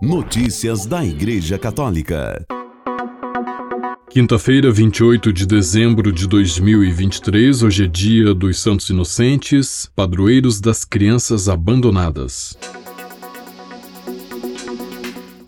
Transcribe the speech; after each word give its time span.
Notícias 0.00 0.86
da 0.86 1.04
Igreja 1.04 1.58
Católica. 1.58 2.46
Quinta-feira, 4.08 4.70
28 4.70 5.32
de 5.32 5.44
dezembro 5.44 6.12
de 6.12 6.28
2023, 6.28 7.64
hoje 7.64 7.84
é 7.84 7.88
dia 7.88 8.32
dos 8.32 8.60
Santos 8.60 8.88
Inocentes, 8.90 9.90
padroeiros 9.96 10.60
das 10.60 10.84
crianças 10.84 11.48
abandonadas. 11.48 12.56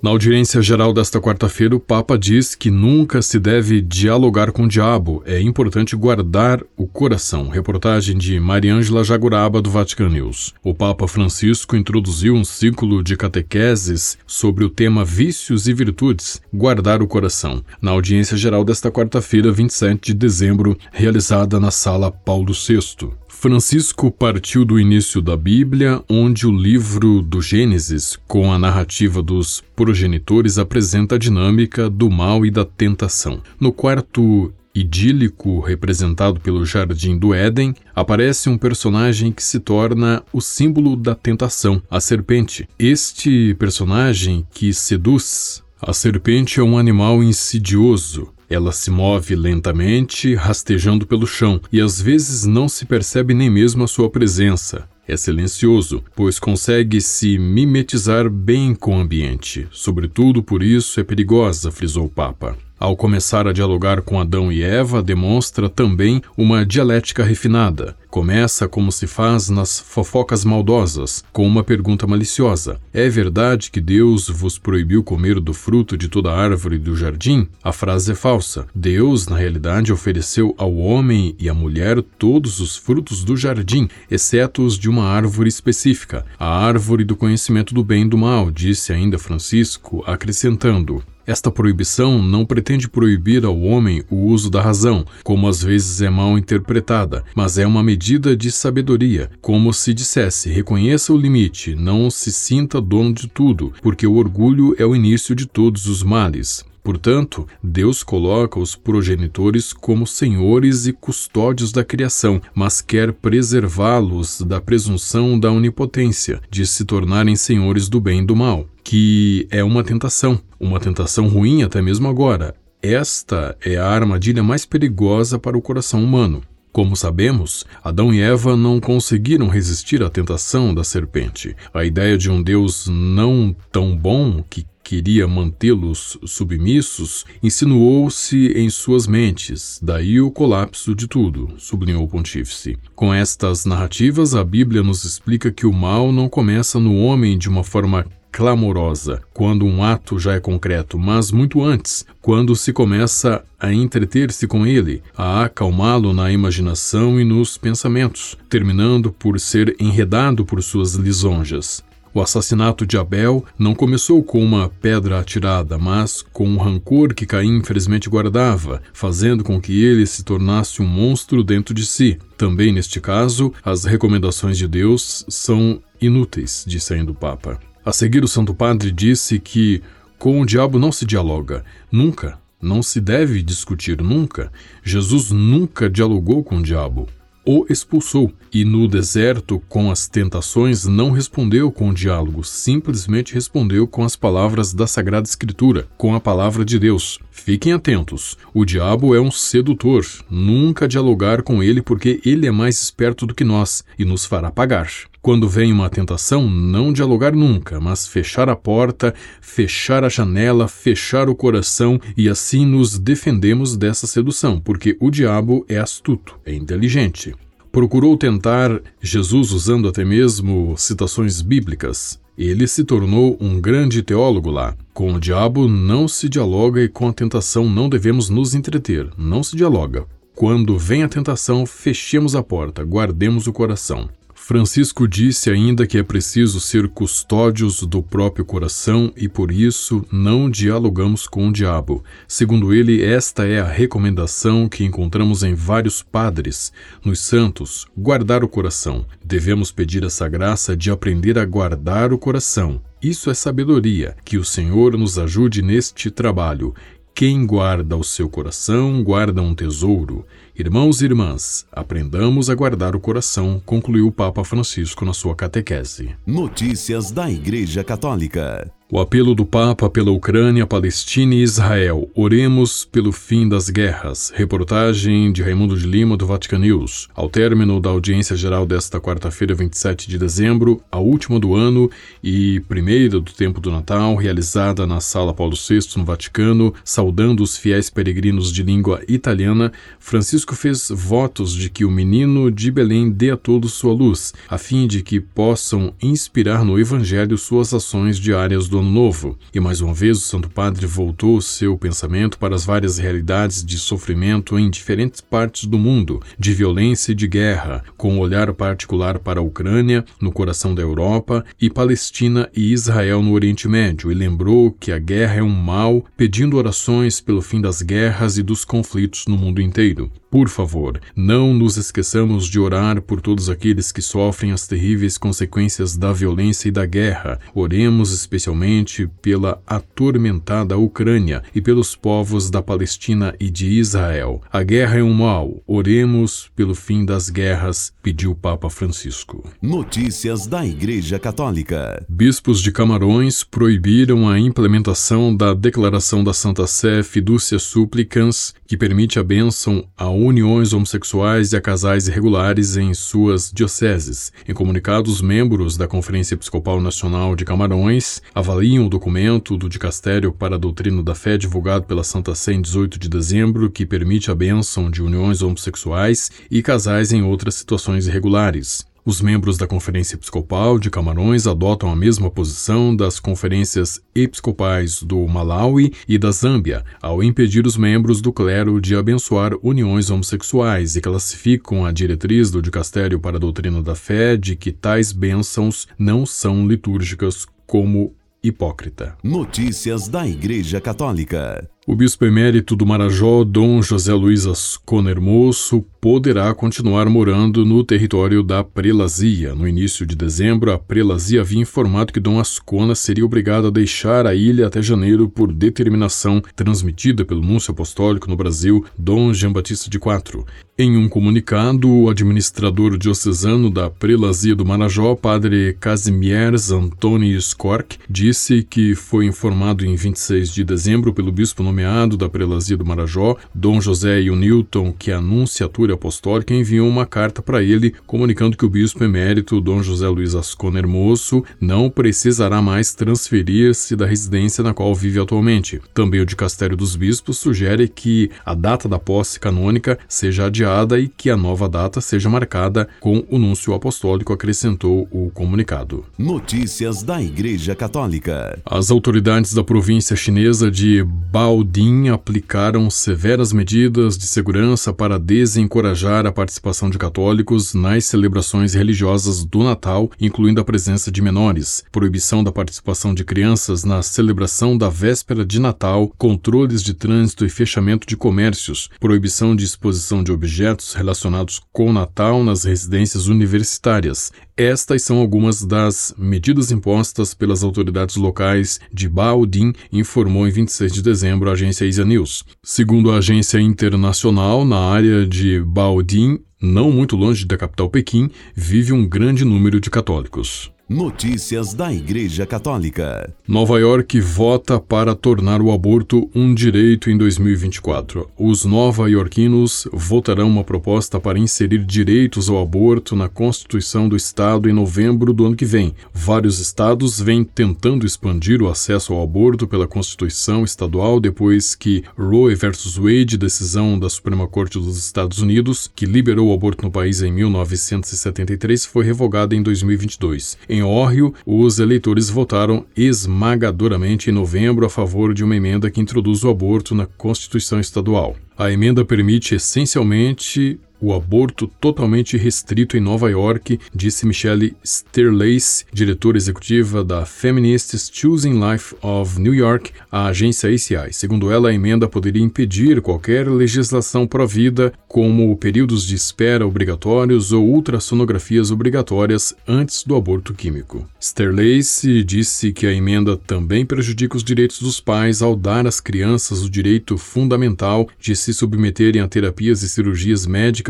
Na 0.03 0.09
audiência 0.09 0.63
geral 0.63 0.95
desta 0.95 1.21
quarta-feira, 1.21 1.77
o 1.77 1.81
Papa 1.81 2.19
diz 2.19 2.55
que 2.55 2.71
nunca 2.71 3.21
se 3.21 3.39
deve 3.39 3.83
dialogar 3.83 4.51
com 4.51 4.63
o 4.63 4.69
diabo, 4.69 5.23
é 5.27 5.39
importante 5.43 5.95
guardar 5.95 6.63
o 6.75 6.87
coração. 6.87 7.51
Reportagem 7.51 8.17
de 8.17 8.41
Mariângela 8.41 9.05
Jaguraba, 9.05 9.61
do 9.61 9.69
Vatican 9.69 10.09
News. 10.09 10.55
O 10.65 10.73
Papa 10.73 11.07
Francisco 11.07 11.77
introduziu 11.77 12.35
um 12.35 12.45
ciclo 12.45 13.05
de 13.05 13.15
catequeses 13.15 14.17
sobre 14.27 14.65
o 14.65 14.71
tema 14.71 15.05
Vícios 15.05 15.69
e 15.69 15.75
Virtudes, 15.75 16.41
guardar 16.51 17.03
o 17.03 17.07
coração, 17.07 17.63
na 17.83 17.91
audiência 17.91 18.39
geral 18.39 18.65
desta 18.65 18.91
quarta-feira, 18.91 19.53
27 19.53 20.07
de 20.07 20.15
dezembro, 20.15 20.79
realizada 20.91 21.61
na 21.61 21.71
Sala 21.71 22.11
Paulo 22.11 22.55
VI. 22.55 23.11
Francisco 23.31 24.11
partiu 24.11 24.67
do 24.67 24.79
início 24.79 25.23
da 25.23 25.35
Bíblia, 25.35 26.03
onde 26.11 26.47
o 26.47 26.55
livro 26.55 27.23
do 27.23 27.41
Gênesis, 27.41 28.19
com 28.29 28.53
a 28.53 28.59
narrativa 28.59 29.23
dos 29.23 29.63
progenitores, 29.75 30.59
apresenta 30.59 31.15
a 31.15 31.19
dinâmica 31.19 31.89
do 31.89 32.11
mal 32.11 32.45
e 32.45 32.51
da 32.51 32.67
tentação. 32.67 33.41
No 33.59 33.73
quarto 33.73 34.53
idílico 34.75 35.61
representado 35.61 36.39
pelo 36.41 36.67
Jardim 36.67 37.17
do 37.17 37.33
Éden, 37.33 37.75
aparece 37.95 38.51
um 38.51 38.59
personagem 38.59 39.33
que 39.33 39.43
se 39.43 39.59
torna 39.59 40.23
o 40.35 40.41
símbolo 40.43 40.95
da 40.95 41.15
tentação, 41.15 41.81
a 41.91 41.99
serpente. 41.99 42.69
Este 42.79 43.55
personagem 43.55 44.47
que 44.53 44.75
seduz. 44.75 45.63
A 45.81 45.95
serpente 45.95 46.61
é 46.61 46.63
um 46.63 46.77
animal 46.77 47.23
insidioso, 47.23 48.29
ela 48.51 48.73
se 48.73 48.91
move 48.91 49.37
lentamente, 49.37 50.35
rastejando 50.35 51.07
pelo 51.07 51.25
chão, 51.25 51.61
e 51.73 51.81
às 51.81 52.01
vezes 52.01 52.45
não 52.45 52.69
se 52.69 52.85
percebe 52.85 53.33
nem 53.33 53.49
mesmo 53.49 53.85
a 53.85 53.89
sua 53.89 54.11
presença. 54.11 54.89
É 55.07 55.17
silencioso, 55.17 56.03
pois 56.17 56.41
consegue 56.41 57.01
se 57.01 57.39
mimetizar 57.39 58.29
bem 58.29 58.75
com 58.75 58.97
o 58.97 59.01
ambiente. 59.01 59.69
Sobretudo 59.71 60.43
por 60.43 60.63
isso 60.63 60.99
é 60.99 61.05
perigosa, 61.05 61.71
frisou 61.71 62.07
o 62.07 62.11
Papa. 62.11 62.57
Ao 62.81 62.97
começar 62.97 63.47
a 63.47 63.53
dialogar 63.53 64.01
com 64.01 64.19
Adão 64.19 64.51
e 64.51 64.63
Eva, 64.63 65.03
demonstra 65.03 65.69
também 65.69 66.23
uma 66.35 66.65
dialética 66.65 67.23
refinada. 67.23 67.95
Começa 68.09 68.67
como 68.67 68.91
se 68.91 69.07
faz 69.07 69.51
nas 69.51 69.79
fofocas 69.79 70.47
maldosas, 70.47 71.23
com 71.31 71.47
uma 71.47 71.63
pergunta 71.63 72.07
maliciosa: 72.07 72.81
É 72.91 73.07
verdade 73.11 73.71
que 73.71 73.83
Deus 73.83 74.31
vos 74.31 74.59
proibiu 74.59 75.05
comer 75.05 75.39
do 75.41 75.53
fruto 75.53 75.95
de 75.95 76.09
toda 76.09 76.33
árvore 76.33 76.79
do 76.79 76.97
jardim? 76.97 77.47
A 77.63 77.71
frase 77.71 78.13
é 78.13 78.15
falsa. 78.15 78.67
Deus, 78.75 79.29
na 79.29 79.37
realidade, 79.37 79.93
ofereceu 79.93 80.55
ao 80.57 80.75
homem 80.75 81.37
e 81.39 81.51
à 81.51 81.55
mulher 81.55 82.01
todos 82.19 82.61
os 82.61 82.79
frutos 82.79 83.23
do 83.25 83.37
jardim, 83.37 83.89
exceto 84.11 84.65
os 84.65 84.79
de 84.79 84.89
uma 84.89 85.05
árvore 85.05 85.51
específica, 85.51 86.25
a 86.39 86.49
árvore 86.49 87.05
do 87.05 87.15
conhecimento 87.15 87.75
do 87.75 87.85
bem 87.85 88.05
e 88.05 88.09
do 88.09 88.17
mal, 88.17 88.51
disse 88.51 88.91
ainda 88.91 89.19
Francisco, 89.19 90.03
acrescentando: 90.07 91.05
esta 91.31 91.49
proibição 91.49 92.21
não 92.21 92.45
pretende 92.45 92.89
proibir 92.89 93.45
ao 93.45 93.61
homem 93.61 94.03
o 94.11 94.17
uso 94.27 94.51
da 94.51 94.61
razão, 94.61 95.05
como 95.23 95.47
às 95.47 95.63
vezes 95.63 96.03
é 96.03 96.11
mal 96.11 96.37
interpretada, 96.37 97.25
mas 97.37 97.57
é 97.57 97.65
uma 97.65 97.85
medida 97.85 98.37
de 98.37 98.51
sabedoria, 98.51 99.31
como 99.41 99.73
se 99.73 99.95
dissesse: 99.95 100.51
reconheça 100.51 101.13
o 101.13 101.17
limite, 101.17 101.77
não 101.77 102.11
se 102.11 102.33
sinta 102.33 102.81
dono 102.81 103.13
de 103.13 103.29
tudo, 103.29 103.73
porque 103.81 104.07
o 104.09 104.17
orgulho 104.17 104.75
é 104.77 104.85
o 104.85 104.97
início 104.97 105.33
de 105.33 105.47
todos 105.47 105.87
os 105.87 106.03
males. 106.03 106.65
Portanto, 106.83 107.47
Deus 107.63 108.03
coloca 108.03 108.59
os 108.59 108.75
progenitores 108.75 109.73
como 109.73 110.07
senhores 110.07 110.87
e 110.87 110.93
custódios 110.93 111.73
da 111.73 111.85
criação, 111.85 112.41
mas 112.55 112.81
quer 112.81 113.13
preservá-los 113.13 114.41
da 114.41 114.61
presunção 114.61 115.39
da 115.39 115.51
onipotência, 115.51 116.41
de 116.51 116.67
se 116.67 116.85
tornarem 116.85 117.37
senhores 117.37 117.89
do 117.89 118.01
bem 118.01 118.21
e 118.23 118.27
do 118.27 118.35
mal, 118.35 118.67
que 118.83 119.47
é 119.51 119.63
uma 119.63 119.85
tentação, 119.85 120.41
uma 120.59 120.81
tentação 120.81 121.29
ruim 121.29 121.63
até 121.63 121.83
mesmo 121.83 122.09
agora. 122.09 122.55
Esta 122.83 123.57
é 123.63 123.77
a 123.77 123.87
armadilha 123.87 124.43
mais 124.43 124.65
perigosa 124.65 125.39
para 125.39 125.57
o 125.57 125.63
coração 125.63 126.03
humano. 126.03 126.43
Como 126.73 126.97
sabemos, 126.97 127.67
Adão 127.83 128.15
e 128.15 128.21
Eva 128.21 128.57
não 128.57 128.79
conseguiram 128.79 129.49
resistir 129.49 130.05
à 130.05 130.09
tentação 130.09 130.73
da 130.73 130.85
serpente. 130.85 131.57
A 131.75 131.85
ideia 131.85 132.17
de 132.17 132.31
um 132.31 132.41
Deus 132.41 132.87
não 132.87 133.55
tão 133.73 133.97
bom 133.97 134.43
que 134.49 134.65
queria 134.91 135.29
mantê-los 135.29 136.19
submissos, 136.27 137.25
insinuou-se 137.41 138.49
em 138.57 138.69
suas 138.69 139.07
mentes, 139.07 139.79
daí 139.81 140.21
o 140.21 140.33
colapso 140.33 140.97
de 140.97 141.07
tudo, 141.07 141.49
sublinhou 141.59 142.03
o 142.03 142.09
pontífice. 142.09 142.77
Com 142.97 143.15
estas 143.15 143.65
narrativas, 143.65 144.35
a 144.35 144.43
Bíblia 144.43 144.83
nos 144.83 145.05
explica 145.05 145.53
que 145.53 145.65
o 145.65 145.73
mal 145.73 146.11
não 146.11 146.29
começa 146.29 146.81
no 146.81 146.97
homem 146.97 147.39
de 147.39 147.49
uma 147.49 147.63
forma 147.63 148.05
clamorosa, 148.33 149.23
quando 149.33 149.65
um 149.65 149.85
ato 149.85 150.19
já 150.19 150.35
é 150.35 150.41
concreto, 150.41 150.99
mas 150.99 151.31
muito 151.31 151.63
antes, 151.63 152.05
quando 152.21 152.57
se 152.57 152.73
começa 152.73 153.45
a 153.61 153.73
entreter-se 153.73 154.49
com 154.49 154.67
ele, 154.67 155.05
a 155.17 155.45
acalmá-lo 155.45 156.13
na 156.13 156.33
imaginação 156.33 157.21
e 157.21 157.25
nos 157.25 157.57
pensamentos, 157.57 158.37
terminando 158.49 159.13
por 159.13 159.39
ser 159.39 159.77
enredado 159.79 160.45
por 160.45 160.61
suas 160.65 160.95
lisonjas. 160.95 161.81
O 162.13 162.21
assassinato 162.21 162.85
de 162.85 162.99
Abel 162.99 163.45
não 163.57 163.73
começou 163.73 164.21
com 164.21 164.43
uma 164.45 164.69
pedra 164.69 165.21
atirada, 165.21 165.79
mas 165.79 166.23
com 166.33 166.45
um 166.49 166.57
rancor 166.57 167.15
que 167.15 167.25
Caim 167.25 167.59
infelizmente 167.59 168.11
guardava, 168.11 168.83
fazendo 168.93 169.45
com 169.45 169.61
que 169.61 169.85
ele 169.85 170.05
se 170.05 170.25
tornasse 170.25 170.83
um 170.83 170.87
monstro 170.87 171.45
dentro 171.45 171.73
de 171.73 171.87
si. 171.87 172.19
Também 172.37 172.73
neste 172.73 173.01
caso, 173.01 173.53
as 173.65 173.85
recomendações 173.85 174.59
de 174.59 174.67
Deus 174.67 175.25
são 175.29 175.81
inúteis, 176.01 176.65
disse 176.67 176.95
ainda 176.95 177.13
o 177.13 177.15
Papa. 177.15 177.61
A 177.85 177.93
seguir, 177.93 178.25
o 178.25 178.29
Santo 178.29 178.53
Padre 178.53 178.91
disse 178.91 179.39
que 179.39 179.81
com 180.19 180.41
o 180.41 180.47
diabo 180.47 180.81
não 180.81 180.91
se 180.91 181.07
dialoga, 181.07 181.65
nunca, 181.93 182.39
não 182.61 182.83
se 182.83 183.01
deve 183.01 183.41
discutir 183.41 184.03
nunca. 184.03 184.51
Jesus 184.83 185.31
nunca 185.31 185.89
dialogou 185.89 186.43
com 186.43 186.57
o 186.57 186.63
diabo 186.63 187.09
o 187.45 187.67
expulsou, 187.69 188.33
e 188.53 188.65
no 188.65 188.87
deserto, 188.87 189.63
com 189.69 189.91
as 189.91 190.09
tentações, 190.09 190.85
não 190.85 191.11
respondeu 191.11 191.71
com 191.71 191.89
o 191.89 191.95
diálogo, 191.95 192.45
simplesmente 192.45 193.35
respondeu 193.35 193.87
com 193.87 194.05
as 194.05 194.17
palavras 194.17 194.73
da 194.73 194.87
Sagrada 194.87 195.29
Escritura, 195.29 195.89
com 195.97 196.15
a 196.15 196.21
palavra 196.21 196.65
de 196.65 196.79
Deus. 196.79 197.19
Fiquem 197.31 197.73
atentos: 197.73 198.37
o 198.53 198.65
diabo 198.65 199.15
é 199.15 199.21
um 199.21 199.31
sedutor, 199.31 200.05
nunca 200.31 200.87
dialogar 200.87 201.43
com 201.43 201.63
ele 201.63 201.83
porque 201.83 202.21
ele 202.25 202.47
é 202.47 202.51
mais 202.51 202.83
esperto 202.83 203.27
do 203.27 203.35
que 203.35 203.45
nós 203.45 203.85
e 203.99 204.05
nos 204.05 204.25
fará 204.25 204.51
pagar. 204.51 205.10
Quando 205.23 205.47
vem 205.47 205.71
uma 205.71 205.91
tentação, 205.91 206.49
não 206.49 206.95
dialogar 206.95 207.35
nunca, 207.35 207.79
mas 207.79 208.09
fechar 208.09 208.49
a 208.49 208.57
porta, 208.57 209.15
fechar 209.39 210.03
a 210.03 210.09
janela, 210.09 210.67
fechar 210.67 211.29
o 211.29 211.35
coração 211.35 212.01
e 212.17 212.27
assim 212.27 212.65
nos 212.65 212.99
defendemos 212.99 213.77
dessa 213.77 214.07
sedução, 214.07 214.59
porque 214.59 214.97
o 214.99 215.11
diabo 215.11 215.63
é 215.69 215.77
astuto, 215.77 216.41
é 216.47 216.55
inteligente. 216.55 217.35
Procurou 217.71 218.17
tentar 218.17 218.81
Jesus 218.99 219.53
usando 219.53 219.89
até 219.89 220.07
mesmo 220.07 220.75
citações 220.79 221.43
bíblicas. 221.43 222.19
Ele 222.37 222.67
se 222.67 222.83
tornou 222.83 223.37
um 223.39 223.61
grande 223.61 224.03
teólogo 224.03 224.51
lá. 224.51 224.75
Com 224.95 225.13
o 225.13 225.21
diabo 225.21 225.69
não 225.69 226.09
se 226.09 226.31
dialoga 226.31 226.81
e 226.81 226.89
com 226.89 227.09
a 227.09 227.13
tentação 227.13 227.69
não 227.69 227.91
devemos 227.91 228.31
nos 228.31 228.55
entreter, 228.55 229.11
não 229.19 229.43
se 229.43 229.55
dialoga. 229.55 230.07
Quando 230.35 230.79
vem 230.79 231.03
a 231.03 231.09
tentação, 231.09 231.67
fechemos 231.67 232.35
a 232.35 232.43
porta, 232.43 232.83
guardemos 232.83 233.47
o 233.47 233.53
coração. 233.53 234.09
Francisco 234.51 235.07
disse 235.07 235.49
ainda 235.49 235.87
que 235.87 235.97
é 235.97 236.03
preciso 236.03 236.59
ser 236.59 236.89
custódios 236.89 237.85
do 237.85 238.03
próprio 238.03 238.45
coração 238.45 239.13
e 239.17 239.29
por 239.29 239.53
isso 239.53 240.05
não 240.11 240.51
dialogamos 240.51 241.29
com 241.29 241.47
o 241.47 241.53
diabo. 241.53 242.03
Segundo 242.27 242.75
ele, 242.75 243.01
esta 243.01 243.47
é 243.47 243.61
a 243.61 243.65
recomendação 243.65 244.69
que 244.69 244.83
encontramos 244.83 245.45
em 245.45 245.55
vários 245.55 246.03
padres, 246.03 246.73
nos 247.05 247.21
santos, 247.21 247.87
guardar 247.97 248.43
o 248.43 248.49
coração. 248.49 249.07
Devemos 249.25 249.71
pedir 249.71 250.03
essa 250.03 250.29
graça 250.29 250.77
de 250.77 250.91
aprender 250.91 251.39
a 251.39 251.45
guardar 251.45 252.13
o 252.13 252.19
coração. 252.19 252.83
Isso 253.01 253.31
é 253.31 253.35
sabedoria. 253.35 254.17
Que 254.25 254.37
o 254.37 254.45
Senhor 254.45 254.99
nos 254.99 255.17
ajude 255.17 255.63
neste 255.63 256.11
trabalho 256.11 256.75
quem 257.21 257.45
guarda 257.45 257.99
o 257.99 258.05
seu 258.05 258.31
coração 258.31 259.05
guarda 259.05 259.43
um 259.43 259.55
tesouro. 259.55 260.25
Irmãos 260.61 261.01
e 261.01 261.07
irmãs, 261.07 261.67
aprendamos 261.73 262.51
a 262.51 262.55
guardar 262.55 262.95
o 262.95 263.01
coração, 263.01 263.63
concluiu 263.65 264.09
o 264.09 264.13
Papa 264.13 264.45
Francisco 264.45 265.07
na 265.07 265.15
sua 265.15 265.35
catequese. 265.35 266.15
Notícias 266.27 267.11
da 267.11 267.31
Igreja 267.31 267.83
Católica. 267.83 268.71
O 268.93 268.99
apelo 268.99 269.37
do 269.37 269.47
Papa 269.47 269.89
pela 269.89 270.11
Ucrânia, 270.11 270.67
Palestina 270.67 271.33
e 271.37 271.45
Israel. 271.45 272.11
Oremos 272.13 272.85
pelo 272.85 273.13
fim 273.13 273.49
das 273.49 273.71
guerras. 273.71 274.33
Reportagem 274.35 275.31
de 275.31 275.45
Raimundo 275.45 275.79
de 275.79 275.87
Lima, 275.87 276.17
do 276.17 276.27
Vatican 276.27 276.59
News. 276.59 277.07
Ao 277.15 277.29
término 277.29 277.79
da 277.79 277.89
audiência 277.89 278.35
geral 278.35 278.67
desta 278.67 279.01
quarta-feira, 279.01 279.55
27 279.55 280.09
de 280.09 280.19
dezembro, 280.19 280.83
a 280.91 280.99
última 280.99 281.39
do 281.39 281.55
ano 281.55 281.89
e 282.21 282.59
primeira 282.67 283.21
do 283.21 283.33
tempo 283.33 283.61
do 283.61 283.71
Natal, 283.71 284.17
realizada 284.17 284.85
na 284.89 284.99
Sala 284.99 285.33
Paulo 285.33 285.55
VI, 285.55 285.79
no 285.97 286.05
Vaticano, 286.05 286.75
saudando 286.83 287.45
os 287.45 287.57
fiéis 287.57 287.89
peregrinos 287.91 288.53
de 288.53 288.65
língua 288.65 289.05
italiana, 289.07 289.71
Francisco 290.01 290.57
fez 290.57 290.89
votos 290.91 291.55
de 291.55 291.71
que 291.71 291.85
o 291.85 291.91
menino 291.93 292.51
de 292.51 292.73
Belém 292.73 293.09
dê 293.09 293.31
a 293.31 293.37
todos 293.37 293.73
sua 293.73 293.95
luz, 293.95 294.35
a 294.49 294.59
fim 294.59 294.89
de 294.89 295.01
que 295.01 295.21
possam 295.21 295.95
inspirar 296.03 296.65
no 296.65 296.77
Evangelho 296.77 297.39
suas 297.39 297.73
ações 297.73 298.19
diárias 298.19 298.69
do 298.69 298.80
Ano 298.81 298.91
Novo. 298.91 299.39
E 299.55 299.61
mais 299.61 299.81
uma 299.81 299.93
vez 299.93 300.17
o 300.19 300.21
Santo 300.23 300.49
Padre 300.49 300.87
voltou 300.87 301.41
seu 301.41 301.77
pensamento 301.77 302.39
para 302.39 302.55
as 302.55 302.65
várias 302.65 302.99
realidades 302.99 303.65
de 303.65 303.79
sofrimento 303.79 304.59
em 304.59 304.71
diferentes 304.71 305.21
partes 305.21 305.67
do 305.67 305.79
mundo, 305.79 306.21
de 306.39 306.55
violência 306.55 307.13
e 307.13 307.15
de 307.15 307.29
guerra, 307.29 307.85
com 307.97 308.15
um 308.15 308.19
olhar 308.19 308.53
particular 308.55 309.19
para 309.19 309.39
a 309.39 309.43
Ucrânia, 309.43 310.05
no 310.21 310.33
coração 310.33 310.75
da 310.75 310.83
Europa, 310.83 311.45
e 311.61 311.69
Palestina 311.69 312.49
e 312.57 312.73
Israel 312.73 313.23
no 313.23 313.33
Oriente 313.33 313.69
Médio, 313.69 314.11
e 314.11 314.15
lembrou 314.15 314.73
que 314.73 314.93
a 314.93 314.99
guerra 314.99 315.37
é 315.37 315.43
um 315.43 315.49
mal, 315.51 316.05
pedindo 316.17 316.57
orações 316.57 317.21
pelo 317.21 317.43
fim 317.43 317.61
das 317.61 317.83
guerras 317.83 318.39
e 318.39 318.43
dos 318.43 318.65
conflitos 318.65 319.27
no 319.27 319.37
mundo 319.37 319.61
inteiro. 319.61 320.11
Por 320.31 320.49
favor, 320.49 321.01
não 321.17 321.53
nos 321.53 321.77
esqueçamos 321.77 322.47
de 322.47 322.61
orar 322.61 323.03
por 323.03 323.21
todos 323.21 323.51
aqueles 323.51 323.91
que 323.91 324.01
sofrem 324.01 324.53
as 324.53 324.65
terríveis 324.65 325.19
consequências 325.19 325.97
da 325.97 326.13
violência 326.13 326.69
e 326.69 326.71
da 326.71 326.87
guerra. 326.87 327.41
Oremos 327.53 328.13
especialmente 328.13 329.09
pela 329.21 329.61
atormentada 329.67 330.79
Ucrânia 330.79 331.43
e 331.53 331.61
pelos 331.61 331.97
povos 331.97 332.49
da 332.49 332.63
Palestina 332.63 333.35
e 333.41 333.51
de 333.51 333.71
Israel. 333.71 334.41
A 334.53 334.63
guerra 334.63 334.99
é 334.99 335.03
um 335.03 335.13
mal. 335.13 335.61
Oremos 335.67 336.49
pelo 336.55 336.77
fim 336.77 337.05
das 337.05 337.29
guerras, 337.29 337.93
pediu 338.01 338.31
o 338.31 338.37
Papa 338.37 338.71
Francisco. 338.71 339.51
Notícias 339.61 340.47
da 340.47 340.65
Igreja 340.65 341.19
Católica. 341.19 342.07
Bispos 342.09 342.61
de 342.61 342.71
Camarões 342.71 343.43
proibiram 343.43 344.29
a 344.29 344.39
implementação 344.39 345.35
da 345.35 345.55
declaração 345.55 346.23
da 346.23 346.33
Santa 346.33 346.69
Sé 346.69 347.03
Fiducia 347.03 347.59
Supplicans, 347.59 348.55
que 348.65 348.77
permite 348.77 349.19
a 349.19 349.25
bênção 349.25 349.85
a 349.97 350.09
uniões 350.27 350.73
homossexuais 350.73 351.53
e 351.53 351.57
a 351.57 351.61
casais 351.61 352.09
irregulares 352.09 352.77
em 352.77 352.93
suas 352.95 353.51
dioceses. 353.53 354.33
Em 354.47 354.53
comunicado, 354.53 355.11
os 355.11 355.23
membros 355.23 355.77
da 355.77 355.89
Conferência 355.89 356.35
Episcopal 356.35 356.81
Nacional 356.81 357.35
de 357.35 357.45
Camarões 357.45 358.21
avaliam 358.35 358.87
o 358.87 358.91
documento 358.91 359.57
do 359.57 359.69
Dicastério 359.69 360.33
para 360.33 360.57
a 360.57 360.59
Doutrina 360.59 361.03
da 361.03 361.15
Fé 361.15 361.39
divulgado 361.39 361.87
pela 361.87 362.05
Santa 362.05 362.35
Sé 362.35 362.53
em 362.53 362.61
18 362.61 362.99
de 362.99 363.09
dezembro, 363.09 363.71
que 363.71 363.87
permite 363.87 364.31
a 364.31 364.35
bênção 364.35 364.91
de 364.91 365.03
uniões 365.03 365.43
homossexuais 365.43 366.31
e 366.51 366.63
casais 366.63 367.13
em 367.13 367.23
outras 367.23 367.55
situações 367.55 368.07
irregulares. 368.07 368.90
Os 369.05 369.23
membros 369.23 369.57
da 369.57 369.67
Conferência 369.67 370.15
Episcopal 370.15 370.79
de 370.79 370.91
Camarões 370.91 371.47
adotam 371.47 371.91
a 371.91 371.97
mesma 371.97 372.31
posição 372.31 372.95
das 372.95 373.19
conferências 373.19 374.01
episcopais 374.15 375.03
do 375.03 375.27
Malawi 375.27 375.95
e 376.07 376.19
da 376.19 376.31
Zâmbia, 376.31 376.85
ao 377.01 377.23
impedir 377.23 377.67
os 377.67 377.79
membros 377.79 378.21
do 378.21 378.31
clero 378.31 378.79
de 378.79 378.95
abençoar 378.95 379.53
uniões 379.63 380.11
homossexuais 380.11 380.97
e 380.97 381.01
classificam 381.01 381.87
a 381.87 381.93
diretriz 381.93 382.51
do 382.51 382.61
Dicastério 382.61 383.19
para 383.19 383.37
a 383.37 383.41
Doutrina 383.41 383.83
da 383.83 383.95
Fé 383.95 384.37
de 384.37 384.55
que 384.55 384.71
tais 384.71 385.13
bênçãos 385.13 385.89
não 385.99 386.27
são 386.27 386.67
litúrgicas 386.67 387.47
como 387.67 388.15
hipócrita. 388.43 389.17
Notícias 389.23 390.09
da 390.09 390.27
Igreja 390.27 390.81
Católica. 390.81 391.69
O 391.87 391.95
bispo 391.95 392.25
emérito 392.25 392.77
do 392.77 392.87
Marajó, 392.87 393.43
Dom 393.43 393.83
José 393.83 394.13
Luiz 394.13 394.47
Ascona 394.47 395.11
Hermoso, 395.11 395.85
poderá 396.01 396.55
continuar 396.55 397.09
morando 397.11 397.65
no 397.65 397.85
território 397.85 398.43
da 398.43 398.65
prelazia. 398.65 399.55
No 399.55 399.69
início 399.69 400.07
de 400.07 400.17
dezembro, 400.17 400.73
a 400.73 400.79
prelazia 400.79 401.43
havia 401.43 401.61
informado 401.61 402.13
que 402.13 402.19
Dom 402.19 402.41
Ascona 402.41 402.95
seria 402.95 403.25
obrigado 403.25 403.67
a 403.67 403.71
deixar 403.71 404.27
a 404.27 404.35
ilha 404.35 404.67
até 404.67 404.81
janeiro 404.81 405.29
por 405.29 405.53
determinação 405.53 406.43
transmitida 406.57 407.25
pelo 407.25 407.43
núncio 407.43 407.73
apostólico 407.73 408.31
no 408.31 408.37
Brasil, 408.37 408.85
Dom 408.99 409.35
Jean 409.35 409.53
Batista 409.53 409.91
de 409.91 409.99
Quatro. 409.99 410.47
Em 410.83 410.97
um 410.97 411.11
comunicado, 411.11 411.91
o 411.91 412.09
administrador 412.09 412.97
diocesano 412.97 413.69
da 413.69 413.91
prelazia 413.91 414.57
do 414.57 414.65
Marajó, 414.65 415.15
padre 415.15 415.77
Casimiers 415.79 416.71
Antoni 416.71 417.37
Skork, 417.37 417.99
disse 418.09 418.63
que 418.63 418.95
foi 418.95 419.27
informado 419.27 419.85
em 419.85 419.95
26 419.95 420.51
de 420.51 420.65
dezembro 420.65 421.13
pelo 421.13 421.31
bispo 421.31 421.63
nomeado 421.63 422.17
da 422.17 422.31
prelazia 422.31 422.79
do 422.79 422.87
Marajó, 422.87 423.37
Dom 423.55 423.79
José 423.79 424.23
Newton, 424.23 424.91
que 424.99 425.13
a 425.13 425.19
Anunciatura 425.19 425.90
Apostólica 425.95 426.55
enviou 426.55 426.89
uma 426.89 427.07
carta 427.07 427.43
para 427.43 427.63
ele 427.63 427.95
comunicando 428.07 428.57
que 428.57 428.65
o 428.65 428.71
bispo 428.71 429.05
emérito, 429.05 429.61
Dom 429.61 429.83
José 429.83 430.09
Luiz 430.09 430.35
Ascona 430.35 430.79
Hermoso, 430.79 431.45
não 431.61 431.89
precisará 431.89 432.61
mais 432.61 432.95
transferir-se 432.95 433.95
da 433.95 434.07
residência 434.07 434.65
na 434.65 434.75
qual 434.75 434.95
vive 434.95 435.21
atualmente. 435.21 435.81
Também 435.95 436.21
o 436.21 436.27
Dicastério 436.27 436.77
dos 436.77 436.97
Bispos 436.97 437.39
sugere 437.39 437.89
que 437.89 438.31
a 438.45 438.55
data 438.55 438.89
da 438.89 438.99
posse 438.99 439.39
canônica 439.39 439.99
seja 440.09 440.47
adiada 440.47 440.99
e 440.99 441.09
que 441.09 441.31
a 441.31 441.37
nova 441.37 441.69
data 441.69 442.01
seja 442.01 442.29
marcada 442.29 442.89
com 443.01 443.25
o 443.31 443.39
núncio 443.39 443.75
apostólico, 443.75 444.33
acrescentou 444.33 445.07
o 445.11 445.31
comunicado. 445.31 446.05
Notícias 446.19 447.03
da 447.03 447.23
Igreja 447.23 447.75
Católica. 447.75 448.59
As 448.65 448.91
autoridades 448.91 449.55
da 449.55 449.63
província 449.63 450.17
chinesa 450.17 450.71
de 450.71 451.05
Bao 451.05 451.51
Baudin 451.51 452.09
aplicaram 452.09 452.89
severas 452.89 453.53
medidas 453.53 454.17
de 454.17 454.25
segurança 454.25 454.93
para 454.93 455.19
desencorajar 455.19 455.80
a 455.87 456.33
participação 456.33 456.91
de 456.91 456.99
católicos 456.99 457.73
nas 457.75 458.05
celebrações 458.05 458.75
religiosas 458.75 459.45
do 459.45 459.63
Natal, 459.65 460.11
incluindo 460.21 460.61
a 460.61 460.65
presença 460.65 461.11
de 461.11 461.23
menores, 461.23 461.83
proibição 461.91 462.45
da 462.45 462.53
participação 462.53 463.15
de 463.15 463.25
crianças 463.25 463.83
na 463.83 464.03
celebração 464.03 464.77
da 464.77 464.89
véspera 464.89 465.45
de 465.45 465.59
Natal, 465.59 466.13
controles 466.19 466.83
de 466.83 466.93
trânsito 466.93 467.47
e 467.47 467.49
fechamento 467.49 468.07
de 468.07 468.17
comércios, 468.17 468.91
proibição 469.01 469.57
de 469.57 469.65
exposição 469.65 470.23
de 470.23 470.31
objetos 470.31 470.93
relacionados 470.93 471.61
com 471.73 471.89
o 471.89 471.93
Natal 471.93 472.45
nas 472.45 472.65
residências 472.65 473.27
universitárias. 473.27 474.31
Estas 474.63 475.05
são 475.05 475.17
algumas 475.17 475.65
das 475.65 476.15
medidas 476.19 476.71
impostas 476.71 477.33
pelas 477.33 477.65
autoridades 477.65 478.17
locais 478.17 478.79
de 478.93 479.09
Baodin, 479.09 479.73
informou 479.91 480.47
em 480.47 480.51
26 480.51 480.93
de 480.93 481.03
dezembro 481.03 481.49
a 481.49 481.55
agência 481.55 481.87
Isa 481.87 482.05
News. 482.05 482.45
Segundo 482.63 483.11
a 483.11 483.17
agência 483.17 483.59
internacional, 483.59 484.67
na 484.67 484.79
área 484.79 485.27
de 485.27 485.61
Baodin, 485.61 486.41
não 486.61 486.93
muito 486.93 487.17
longe 487.17 487.47
da 487.47 487.57
capital 487.57 487.89
Pequim, 487.89 488.29
vive 488.55 488.93
um 488.93 489.09
grande 489.09 489.47
número 489.47 489.81
de 489.81 489.89
católicos. 489.89 490.71
Notícias 490.91 491.73
da 491.73 491.93
Igreja 491.93 492.45
Católica. 492.45 493.33
Nova 493.47 493.79
York 493.79 494.21
vota 494.21 494.81
para 494.81 495.15
tornar 495.15 495.63
o 495.63 495.71
aborto 495.71 496.29
um 496.35 496.53
direito 496.53 497.09
em 497.09 497.17
2024. 497.17 498.29
Os 498.37 498.65
nova-iorquinos 498.65 499.87
votarão 499.93 500.49
uma 500.49 500.65
proposta 500.65 501.21
para 501.21 501.39
inserir 501.39 501.85
direitos 501.85 502.51
ao 502.51 502.61
aborto 502.61 503.15
na 503.15 503.29
Constituição 503.29 504.09
do 504.09 504.17
Estado 504.17 504.69
em 504.69 504.73
novembro 504.73 505.33
do 505.33 505.47
ano 505.47 505.55
que 505.55 505.65
vem. 505.65 505.95
Vários 506.13 506.59
estados 506.59 507.21
vêm 507.21 507.45
tentando 507.45 508.05
expandir 508.05 508.61
o 508.61 508.69
acesso 508.69 509.13
ao 509.13 509.23
aborto 509.23 509.69
pela 509.69 509.87
Constituição 509.87 510.65
estadual 510.65 511.21
depois 511.21 511.77
que 511.77 512.03
Roe 512.19 512.57
vs. 512.57 512.97
Wade, 512.97 513.39
decisão 513.39 513.97
da 513.97 514.11
Suprema 514.11 514.49
Corte 514.49 514.77
dos 514.77 514.99
Estados 514.99 515.39
Unidos, 515.39 515.89
que 515.95 516.05
liberou 516.05 516.49
o 516.49 516.53
aborto 516.53 516.85
no 516.85 516.91
país 516.91 517.23
em 517.23 517.31
1973, 517.31 518.87
foi 518.87 519.05
revogada 519.05 519.55
em 519.55 519.63
2022. 519.63 520.59
Em 520.69 520.80
em 520.81 520.83
Óhio, 520.83 521.35
os 521.47 521.79
eleitores 521.79 522.31
votaram 522.31 522.85
esmagadoramente 522.97 524.31
em 524.31 524.33
novembro 524.33 524.87
a 524.87 524.91
favor 524.91 525.35
de 525.35 525.45
uma 525.45 525.55
emenda 525.55 525.91
que 525.91 526.01
introduz 526.01 526.43
o 526.43 526.51
aborto 526.51 526.95
na 526.95 527.07
Constituição 527.07 527.79
Estadual. 527.79 528.35
A 528.57 528.71
emenda 528.71 529.05
permite 529.05 529.55
essencialmente 529.55 530.81
o 531.01 531.15
aborto 531.15 531.67
totalmente 531.81 532.37
restrito 532.37 532.97
em 532.97 533.01
Nova 533.01 533.31
York, 533.31 533.81
disse 533.95 534.27
Michelle 534.27 534.77
Sterlace, 534.85 535.85
diretora 535.93 536.37
executiva 536.37 537.03
da 537.03 537.25
Feminists 537.25 538.11
Choosing 538.13 538.61
Life 538.61 538.95
of 539.01 539.41
New 539.41 539.55
York, 539.55 539.93
à 540.11 540.27
agência 540.27 540.69
ACI. 540.69 541.13
Segundo 541.13 541.51
ela, 541.51 541.71
a 541.71 541.75
emenda 541.75 542.09
poderia 542.09 542.43
impedir 542.43 543.01
qualquer 543.01 543.49
legislação 543.49 544.27
pró-vida, 544.27 544.93
como 545.09 545.57
períodos 545.57 546.07
de 546.07 546.15
espera 546.15 546.67
obrigatórios 546.67 547.53
ou 547.53 547.67
ultrassonografias 547.67 548.71
obrigatórias 548.71 549.55
antes 549.67 550.05
do 550.05 550.15
aborto 550.15 550.53
químico. 550.55 551.09
Sterlace 551.21 552.23
disse 552.23 552.73
que 552.73 552.87
a 552.87 552.93
emenda 552.93 553.37
também 553.37 553.87
prejudica 553.87 554.37
os 554.37 554.45
direitos 554.45 554.81
dos 554.81 555.01
pais 555.01 555.43
ao 555.43 555.57
dar 555.57 555.87
às 555.87 556.01
crianças 556.01 556.63
o 556.63 556.71
direito 556.71 557.17
fundamental 557.17 558.09
de 558.19 558.37
se 558.37 558.53
submeterem 558.53 559.23
a 559.23 559.29
terapias 559.29 559.83
e 559.83 559.89
cirurgias 559.89 560.47
médicas 560.47 560.90